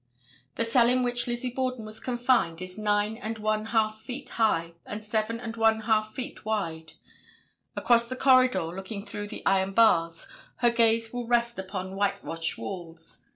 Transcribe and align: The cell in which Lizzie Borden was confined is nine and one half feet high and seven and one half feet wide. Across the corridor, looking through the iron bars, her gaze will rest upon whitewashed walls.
The 0.55 0.65
cell 0.65 0.89
in 0.89 1.03
which 1.03 1.27
Lizzie 1.27 1.51
Borden 1.51 1.85
was 1.85 1.99
confined 1.99 2.59
is 2.59 2.75
nine 2.75 3.17
and 3.17 3.37
one 3.37 3.65
half 3.65 3.99
feet 4.01 4.29
high 4.29 4.73
and 4.83 5.03
seven 5.05 5.39
and 5.39 5.55
one 5.55 5.81
half 5.81 6.11
feet 6.15 6.43
wide. 6.43 6.93
Across 7.75 8.09
the 8.09 8.15
corridor, 8.15 8.63
looking 8.63 9.05
through 9.05 9.27
the 9.27 9.45
iron 9.45 9.73
bars, 9.73 10.25
her 10.55 10.71
gaze 10.71 11.13
will 11.13 11.27
rest 11.27 11.59
upon 11.59 11.95
whitewashed 11.95 12.57
walls. 12.57 13.21